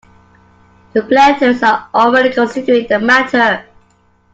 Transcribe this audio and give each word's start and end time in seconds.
The 0.93 1.03
planters 1.03 1.61
are 1.61 1.87
already 1.93 2.33
considering 2.33 2.87
the 2.87 2.97
matter. 2.99 3.63